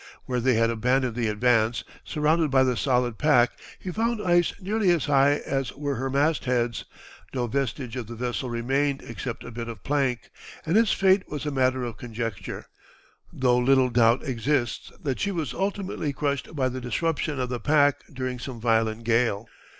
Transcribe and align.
Where 0.25 0.39
they 0.39 0.55
had 0.55 0.71
abandoned 0.71 1.15
the 1.15 1.27
Advance, 1.27 1.83
surrounded 2.03 2.49
by 2.49 2.63
the 2.63 2.75
solid 2.75 3.19
pack, 3.19 3.51
he 3.77 3.91
found 3.91 4.19
ice 4.19 4.51
nearly 4.59 4.89
as 4.89 5.05
high 5.05 5.33
as 5.45 5.71
were 5.73 5.93
her 5.93 6.09
mastheads; 6.09 6.85
no 7.35 7.45
vestige 7.45 7.95
of 7.95 8.07
the 8.07 8.15
vessel 8.15 8.49
remained 8.49 9.03
except 9.03 9.43
a 9.43 9.51
bit 9.51 9.67
of 9.67 9.83
plank, 9.83 10.31
and 10.65 10.75
its 10.75 10.91
fate 10.91 11.29
was 11.29 11.45
a 11.45 11.51
matter 11.51 11.83
of 11.83 11.97
conjecture, 11.97 12.65
though 13.31 13.59
little 13.59 13.91
doubt 13.91 14.23
exists 14.23 14.91
that 15.03 15.19
she 15.19 15.29
was 15.29 15.53
ultimately 15.53 16.11
crushed 16.13 16.55
by 16.55 16.67
the 16.67 16.81
disruption 16.81 17.39
of 17.39 17.49
the 17.49 17.59
pack 17.59 17.99
during 18.11 18.39
some 18.39 18.59
violent 18.59 19.03
gale. 19.03 19.47